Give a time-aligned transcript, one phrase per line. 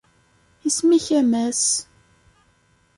[0.67, 1.65] Isem-ik, a Mass?